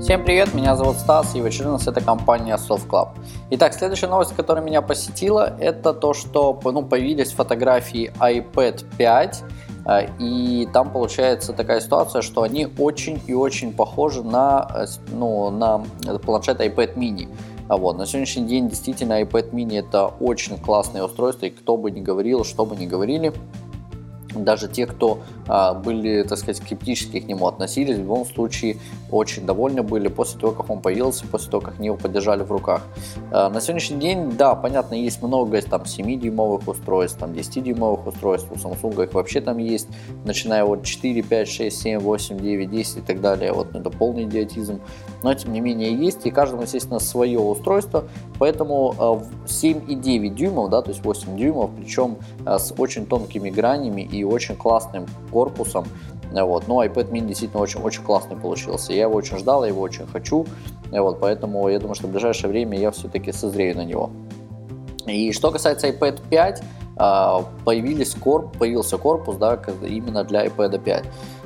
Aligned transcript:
Всем 0.00 0.24
привет, 0.24 0.54
меня 0.54 0.76
зовут 0.76 0.96
Стас 0.96 1.34
и 1.34 1.42
в 1.42 1.44
очередной 1.44 1.78
это 1.78 2.00
компания 2.00 2.56
Soft 2.56 2.88
Club. 2.88 3.10
Итак, 3.50 3.74
следующая 3.74 4.06
новость, 4.06 4.34
которая 4.34 4.64
меня 4.64 4.80
посетила, 4.80 5.54
это 5.60 5.92
то, 5.92 6.14
что 6.14 6.58
ну, 6.64 6.82
появились 6.82 7.32
фотографии 7.32 8.10
iPad 8.18 8.86
5, 8.96 9.44
э, 9.84 10.08
и 10.18 10.66
там 10.72 10.90
получается 10.90 11.52
такая 11.52 11.80
ситуация, 11.80 12.22
что 12.22 12.42
они 12.42 12.66
очень 12.78 13.20
и 13.26 13.34
очень 13.34 13.74
похожи 13.74 14.24
на, 14.24 14.70
э, 14.74 14.86
ну, 15.12 15.50
на 15.50 15.84
планшет 16.24 16.62
iPad 16.62 16.94
mini. 16.94 17.28
А 17.68 17.76
вот, 17.76 17.98
на 17.98 18.06
сегодняшний 18.06 18.46
день 18.46 18.70
действительно 18.70 19.20
iPad 19.20 19.50
mini 19.50 19.78
это 19.78 20.06
очень 20.06 20.56
классное 20.58 21.02
устройство, 21.02 21.44
и 21.44 21.50
кто 21.50 21.76
бы 21.76 21.90
ни 21.90 22.00
говорил, 22.00 22.42
что 22.42 22.64
бы 22.64 22.74
ни 22.74 22.86
говорили, 22.86 23.34
даже 24.34 24.68
те, 24.68 24.86
кто 24.86 25.20
а, 25.46 25.74
были, 25.74 26.22
так 26.22 26.38
сказать, 26.38 26.58
скептически 26.58 27.20
к 27.20 27.26
нему 27.26 27.46
относились, 27.46 27.96
в 27.96 28.00
любом 28.00 28.24
случае 28.24 28.76
очень 29.10 29.46
довольны 29.46 29.82
были 29.82 30.08
после 30.08 30.40
того, 30.40 30.52
как 30.52 30.70
он 30.70 30.80
появился, 30.80 31.26
после 31.26 31.50
того, 31.50 31.60
как 31.60 31.80
его 31.80 31.96
поддержали 31.96 32.42
в 32.42 32.50
руках. 32.50 32.82
А, 33.30 33.48
на 33.50 33.60
сегодняшний 33.60 33.98
день, 33.98 34.32
да, 34.32 34.54
понятно, 34.54 34.94
есть 34.94 35.22
много 35.22 35.60
там 35.62 35.82
7-дюймовых 35.82 36.68
устройств, 36.68 37.18
там 37.18 37.32
10-дюймовых 37.32 38.08
устройств, 38.08 38.48
у 38.50 38.54
Samsung 38.54 39.04
их 39.04 39.14
вообще 39.14 39.40
там 39.40 39.58
есть, 39.58 39.88
начиная 40.24 40.64
от 40.64 40.84
4, 40.84 41.22
5, 41.22 41.48
6, 41.48 41.82
7, 41.82 41.98
8, 41.98 42.38
9, 42.38 42.70
10 42.70 42.96
и 42.96 43.00
так 43.00 43.20
далее, 43.20 43.52
вот 43.52 43.72
ну, 43.72 43.80
это 43.80 43.90
полный 43.90 44.24
идиотизм, 44.24 44.80
но 45.22 45.34
тем 45.34 45.52
не 45.52 45.60
менее 45.60 45.94
есть, 45.94 46.26
и 46.26 46.30
каждому, 46.30 46.62
естественно, 46.62 46.98
свое 47.00 47.38
устройство, 47.38 48.04
поэтому 48.38 49.24
7 49.46 49.78
а, 49.78 49.90
и 49.90 49.94
9 49.94 50.34
дюймов, 50.34 50.70
да, 50.70 50.82
то 50.82 50.90
есть 50.90 51.04
8 51.04 51.36
дюймов, 51.36 51.70
причем 51.76 52.16
с 52.46 52.72
очень 52.78 53.06
тонкими 53.06 53.50
гранями 53.50 54.02
и 54.02 54.19
очень 54.24 54.56
классным 54.56 55.06
корпусом. 55.30 55.86
Вот. 56.32 56.68
Но 56.68 56.84
iPad 56.84 57.10
mini 57.10 57.26
действительно 57.26 57.62
очень, 57.62 57.80
очень 57.80 58.02
классный 58.02 58.36
получился. 58.36 58.92
Я 58.92 59.02
его 59.02 59.14
очень 59.14 59.38
ждал, 59.38 59.64
я 59.64 59.70
его 59.70 59.80
очень 59.80 60.06
хочу. 60.06 60.46
Вот. 60.90 61.20
Поэтому 61.20 61.68
я 61.68 61.78
думаю, 61.78 61.94
что 61.94 62.06
в 62.06 62.10
ближайшее 62.10 62.50
время 62.50 62.78
я 62.78 62.90
все-таки 62.90 63.32
созрею 63.32 63.76
на 63.76 63.84
него. 63.84 64.10
И 65.06 65.32
что 65.32 65.50
касается 65.50 65.88
iPad 65.88 66.20
5, 66.28 66.62
а, 66.96 67.44
появились 67.64 68.14
корп, 68.14 68.58
появился 68.58 68.98
корпус 68.98 69.36
да, 69.36 69.58
именно 69.82 70.22
для 70.22 70.46
iPad 70.46 70.78
5. 70.78 71.04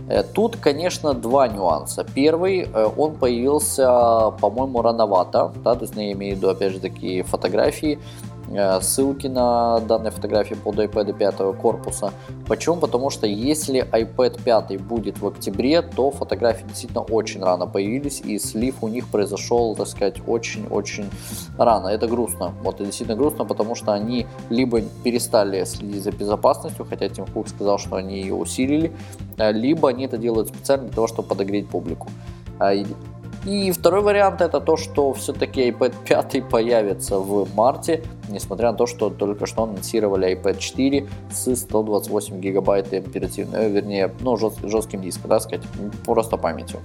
Э, 0.09 0.23
тут, 0.25 0.57
конечно, 0.57 1.15
два 1.15 1.47
нюанса. 1.47 2.05
Первый, 2.13 2.63
э, 2.63 2.91
он 2.97 3.15
появился, 3.15 4.33
по-моему, 4.41 4.83
рановато, 4.83 5.53
да, 5.63 5.77
то 5.77 5.83
есть 5.83 5.95
ну, 5.95 6.03
я 6.03 6.13
имею 6.13 6.35
в 6.35 6.39
виду, 6.39 6.49
опять 6.49 6.73
же, 6.73 6.81
такие 6.81 7.23
фотографии, 7.23 7.99
Э, 7.99 8.34
ссылки 8.81 9.27
на 9.27 9.81
данные 9.81 10.11
фотографии 10.11 10.55
под 10.55 10.77
iPad 10.77 11.13
5 11.17 11.61
корпуса. 11.61 12.13
Почему? 12.47 12.77
Потому 12.77 13.11
что 13.11 13.27
если 13.27 13.85
iPad 13.85 14.43
5 14.43 14.81
будет 14.81 15.19
в 15.19 15.27
октябре, 15.27 15.83
то 15.83 16.11
фотографии 16.11 16.65
действительно 16.67 17.03
очень 17.03 17.43
рано 17.43 17.67
появились, 17.67 18.21
и 18.21 18.39
слив 18.39 18.83
у 18.83 18.89
них 18.89 19.09
произошел, 19.09 19.75
так 19.75 19.87
сказать, 19.87 20.17
очень-очень 20.27 21.11
рано. 21.59 21.89
Это 21.89 22.07
грустно. 22.07 22.55
Вот 22.63 22.77
это 22.77 22.85
действительно 22.85 23.17
грустно, 23.17 23.45
потому 23.45 23.75
что 23.75 23.93
они 23.93 24.27
либо 24.51 24.81
перестали 25.03 25.65
следить 25.65 26.03
за 26.03 26.13
безопасностью, 26.13 26.87
хотя 26.89 27.09
Тим 27.09 27.27
Кук 27.27 27.49
сказал, 27.49 27.79
что 27.79 27.97
они 27.97 28.21
ее 28.21 28.35
усилили, 28.35 28.93
э, 29.39 29.53
либо 29.53 29.89
они 29.89 30.05
это 30.05 30.19
делают 30.19 30.49
специально 30.49 30.85
для 30.85 30.95
того, 30.95 31.07
чтобы 31.07 31.29
подогреть 31.29 31.69
публику. 31.69 32.09
И 33.47 33.71
второй 33.73 34.01
вариант 34.01 34.41
это 34.41 34.61
то, 34.61 34.77
что 34.77 35.13
все-таки 35.13 35.71
iPad 35.71 35.95
5 36.07 36.49
появится 36.49 37.19
в 37.19 37.55
марте, 37.55 38.03
несмотря 38.29 38.73
на 38.73 38.79
то, 38.79 38.87
что 38.87 39.11
только 39.11 39.47
что 39.47 39.65
анонсировали 39.65 40.35
iPad 40.35 40.59
4 40.59 41.07
с 41.31 41.55
128 41.55 42.41
гигабайт 42.41 42.93
оперативной, 42.95 43.67
э, 43.67 43.69
вернее, 43.69 44.11
ну, 44.21 44.37
жест, 44.37 44.59
жестким 44.63 45.03
диском, 45.03 45.29
да, 45.29 45.41
сказать, 45.41 45.65
просто 46.07 46.37
памятью 46.37 46.81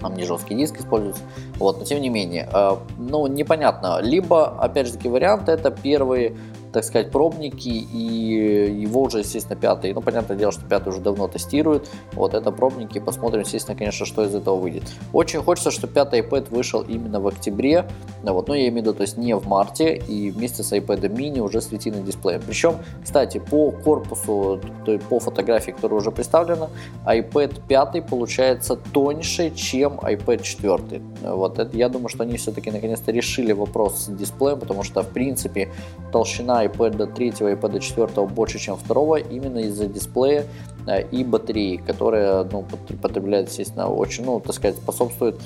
там 0.00 0.14
не 0.14 0.24
жесткий 0.24 0.54
диск 0.54 0.80
используется. 0.80 1.22
Вот, 1.56 1.78
но 1.78 1.84
тем 1.84 2.00
не 2.00 2.08
менее, 2.08 2.48
э, 2.52 2.76
ну, 2.98 3.26
непонятно. 3.26 4.00
Либо, 4.00 4.46
опять 4.58 4.86
же 4.86 4.94
таки, 4.94 5.08
вариант 5.08 5.48
это 5.48 5.70
первые 5.70 6.36
так 6.72 6.84
сказать, 6.84 7.10
пробники, 7.10 7.68
и 7.68 8.80
его 8.82 9.02
уже, 9.02 9.20
естественно, 9.20 9.58
пятый. 9.58 9.92
Ну, 9.92 10.00
понятное 10.00 10.36
дело, 10.36 10.52
что 10.52 10.64
пятый 10.64 10.90
уже 10.90 11.00
давно 11.00 11.28
тестирует. 11.28 11.88
Вот 12.12 12.34
это 12.34 12.50
пробники, 12.52 12.98
посмотрим, 12.98 13.40
естественно, 13.40 13.76
конечно, 13.76 14.06
что 14.06 14.24
из 14.24 14.34
этого 14.34 14.56
выйдет. 14.56 14.84
Очень 15.12 15.42
хочется, 15.42 15.70
чтобы 15.70 15.92
пятый 15.92 16.20
iPad 16.20 16.46
вышел 16.50 16.82
именно 16.82 17.20
в 17.20 17.26
октябре, 17.26 17.86
вот, 18.22 18.48
но 18.48 18.54
я 18.54 18.68
имею 18.68 18.74
в 18.74 18.76
виду, 18.86 18.94
то 18.94 19.02
есть 19.02 19.16
не 19.16 19.34
в 19.34 19.46
марте, 19.46 19.96
и 19.96 20.30
вместе 20.30 20.62
с 20.62 20.72
iPad 20.72 21.00
mini 21.12 21.40
уже 21.40 21.60
с 21.60 21.72
ретиной 21.72 22.02
дисплеем. 22.02 22.42
Причем, 22.46 22.76
кстати, 23.02 23.38
по 23.38 23.70
корпусу, 23.70 24.60
то 24.84 24.92
есть 24.92 25.04
по 25.06 25.18
фотографии, 25.18 25.72
которая 25.72 26.00
уже 26.00 26.10
представлена, 26.10 26.68
iPad 27.06 27.60
5 27.66 28.06
получается 28.06 28.76
тоньше, 28.76 29.50
чем 29.50 29.94
iPad 29.94 30.42
4. 30.42 31.02
Вот 31.34 31.58
это, 31.58 31.76
я 31.76 31.88
думаю, 31.88 32.08
что 32.08 32.22
они 32.22 32.36
все-таки 32.36 32.70
наконец-то 32.70 33.12
решили 33.12 33.52
вопрос 33.52 34.04
с 34.04 34.08
дисплеем, 34.08 34.58
потому 34.58 34.82
что, 34.82 35.02
в 35.02 35.08
принципе, 35.08 35.68
толщина 36.12 36.59
iPad 36.66 37.14
3 37.14 37.26
и 37.26 37.30
iPad 37.30 37.80
4 37.80 38.26
больше, 38.26 38.58
чем 38.58 38.76
второго, 38.76 39.16
именно 39.16 39.58
из-за 39.58 39.86
дисплея 39.86 40.46
э, 40.86 41.08
и 41.10 41.24
батареи, 41.24 41.76
которая 41.76 42.44
ну, 42.44 42.66
потребляет, 43.02 43.48
естественно, 43.48 43.88
очень, 43.88 44.24
ну, 44.24 44.40
так 44.40 44.54
сказать, 44.54 44.76
способствует 44.76 45.40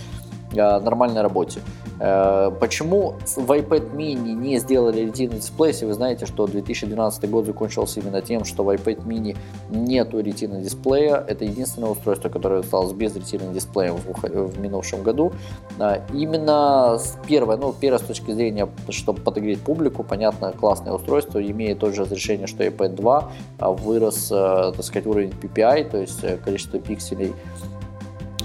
нормальной 0.55 1.23
работе. 1.23 1.61
Э, 2.01 2.51
почему 2.61 3.15
в 3.37 3.51
iPad 3.51 3.95
mini 3.95 4.33
не 4.33 4.59
сделали 4.59 5.03
ретинный 5.03 5.37
дисплей, 5.37 5.69
если 5.69 5.87
вы 5.87 5.95
знаете, 5.95 6.27
что 6.27 6.47
2012 6.47 7.31
год 7.31 7.47
закончился 7.47 8.01
именно 8.01 8.21
тем, 8.21 8.45
что 8.45 8.65
в 8.65 8.71
iPad 8.71 9.05
mini 9.07 9.37
нету 9.71 10.21
ретинного 10.21 10.63
дисплея. 10.63 11.17
Это 11.17 11.45
единственное 11.45 11.91
устройство, 11.91 12.29
которое 12.29 12.61
осталось 12.61 12.93
без 12.93 13.15
ретинного 13.15 13.55
дисплея 13.55 13.93
в, 13.93 14.23
в 14.23 14.61
минувшем 14.61 15.03
году. 15.03 15.33
Э, 15.79 16.01
именно 16.13 16.99
с 16.99 17.17
первой, 17.27 17.57
ну, 17.57 17.73
первой 17.73 17.99
с 17.99 18.03
точки 18.03 18.33
зрения, 18.33 18.69
чтобы 18.89 19.21
подогреть 19.21 19.61
публику, 19.61 20.03
понятно, 20.03 20.53
классное 20.53 20.93
устройство, 20.93 21.41
имеет 21.43 21.79
то 21.79 21.93
же 21.93 22.03
разрешение, 22.03 22.47
что 22.47 22.65
iPad 22.65 22.95
2, 22.97 23.31
вырос, 23.61 24.29
так 24.29 24.83
сказать, 24.83 25.07
уровень 25.07 25.31
PPI, 25.31 25.91
то 25.91 25.99
есть 25.99 26.21
количество 26.43 26.79
пикселей 26.79 27.33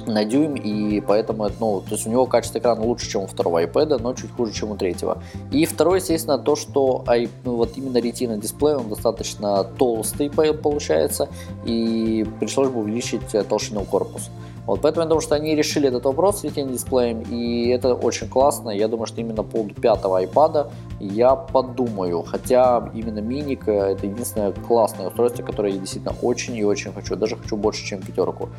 на 0.09 0.25
дюйм, 0.25 0.55
и 0.55 0.99
поэтому, 1.01 1.49
ну, 1.59 1.81
то 1.81 1.95
есть 1.95 2.07
у 2.07 2.09
него 2.09 2.25
качество 2.25 2.59
экрана 2.59 2.83
лучше, 2.83 3.09
чем 3.09 3.23
у 3.23 3.27
второго 3.27 3.63
iPad, 3.63 3.99
но 4.01 4.13
чуть 4.13 4.31
хуже, 4.31 4.53
чем 4.53 4.71
у 4.71 4.77
третьего. 4.77 5.21
И 5.51 5.65
второе, 5.65 5.99
естественно, 5.99 6.37
то, 6.37 6.55
что 6.55 7.03
ну, 7.43 7.55
вот 7.55 7.77
именно 7.77 7.97
Retina 7.97 8.37
дисплей, 8.39 8.75
он 8.75 8.89
достаточно 8.89 9.63
толстый 9.63 10.29
получается, 10.29 11.29
и 11.65 12.25
пришлось 12.39 12.69
бы 12.69 12.81
увеличить 12.81 13.33
э, 13.33 13.43
толщину 13.43 13.83
корпуса. 13.85 14.29
Вот, 14.69 14.81
поэтому 14.81 15.05
я 15.05 15.09
думаю, 15.09 15.21
что 15.21 15.33
они 15.33 15.55
решили 15.55 15.87
этот 15.87 16.05
вопрос 16.05 16.41
с 16.41 16.43
Retina 16.43 16.71
дисплеем, 16.71 17.21
и 17.21 17.69
это 17.69 17.95
очень 17.95 18.27
классно. 18.29 18.69
Я 18.69 18.87
думаю, 18.87 19.07
что 19.07 19.19
именно 19.19 19.37
по 19.37 19.41
поводу 19.41 19.73
пятого 19.73 20.23
iPad 20.23 20.69
я 20.99 21.35
подумаю. 21.35 22.21
Хотя 22.21 22.87
именно 22.93 23.17
миник 23.17 23.67
это 23.67 24.05
единственное 24.05 24.51
классное 24.51 25.07
устройство, 25.07 25.41
которое 25.41 25.73
я 25.73 25.79
действительно 25.79 26.13
очень 26.21 26.55
и 26.55 26.63
очень 26.63 26.93
хочу. 26.93 27.15
Даже 27.15 27.35
хочу 27.35 27.57
больше, 27.57 27.83
чем 27.83 27.99
пятерку. 28.03 28.49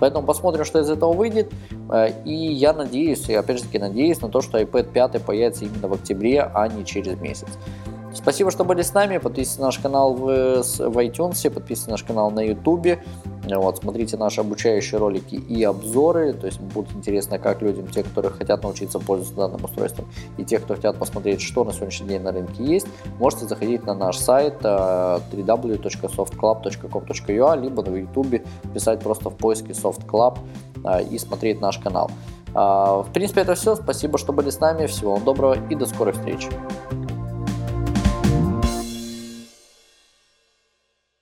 Поэтому 0.00 0.24
посмотрим, 0.24 0.64
что 0.64 0.80
из 0.80 0.88
этого 0.88 1.12
выйдет. 1.12 1.52
Э, 1.90 2.12
и 2.24 2.32
я 2.34 2.72
надеюсь, 2.72 3.28
и 3.28 3.34
опять 3.34 3.58
же 3.58 3.64
таки 3.64 3.78
надеюсь 3.78 4.22
на 4.22 4.30
то, 4.30 4.40
что 4.40 4.58
iPad 4.58 4.90
5 4.90 5.22
появится 5.22 5.66
именно 5.66 5.88
в 5.88 5.92
октябре, 5.92 6.50
а 6.54 6.66
не 6.68 6.86
через 6.86 7.20
месяц. 7.20 7.48
Спасибо, 8.18 8.50
что 8.50 8.64
были 8.64 8.82
с 8.82 8.92
нами. 8.94 9.18
Подписывайтесь 9.18 9.58
на 9.58 9.66
наш 9.66 9.78
канал 9.78 10.12
в, 10.12 10.62
в 10.62 10.98
iTunes, 10.98 11.48
подписывайтесь 11.50 11.86
на 11.86 11.92
наш 11.92 12.02
канал 12.02 12.32
на 12.32 12.40
YouTube. 12.40 12.98
Вот, 13.44 13.78
смотрите 13.78 14.16
наши 14.16 14.40
обучающие 14.40 14.98
ролики 14.98 15.36
и 15.36 15.62
обзоры. 15.62 16.32
То 16.32 16.46
есть 16.46 16.58
будет 16.60 16.90
интересно 16.92 17.38
как 17.38 17.62
людям, 17.62 17.86
те, 17.86 18.02
которые 18.02 18.32
хотят 18.32 18.64
научиться 18.64 18.98
пользоваться 18.98 19.36
данным 19.36 19.62
устройством, 19.64 20.08
и 20.36 20.44
те, 20.44 20.58
кто 20.58 20.74
хотят 20.74 20.98
посмотреть, 20.98 21.40
что 21.40 21.62
на 21.62 21.72
сегодняшний 21.72 22.08
день 22.08 22.22
на 22.22 22.32
рынке 22.32 22.64
есть, 22.64 22.88
можете 23.20 23.46
заходить 23.46 23.86
на 23.86 23.94
наш 23.94 24.18
сайт 24.18 24.54
э, 24.62 25.20
www.softclub.com.ua 25.32 27.60
либо 27.60 27.84
на 27.84 27.94
YouTube 27.94 28.42
писать 28.74 28.98
просто 29.00 29.30
в 29.30 29.36
поиске 29.36 29.74
Soft 29.74 30.06
Club 30.06 30.38
э, 30.84 31.04
и 31.04 31.18
смотреть 31.18 31.60
наш 31.60 31.78
канал. 31.78 32.10
А, 32.52 33.02
в 33.02 33.12
принципе, 33.12 33.42
это 33.42 33.54
все. 33.54 33.76
Спасибо, 33.76 34.18
что 34.18 34.32
были 34.32 34.50
с 34.50 34.58
нами. 34.58 34.86
Всего 34.86 35.14
вам 35.14 35.22
доброго 35.24 35.56
и 35.70 35.76
до 35.76 35.86
скорой 35.86 36.12
встречи. 36.12 36.48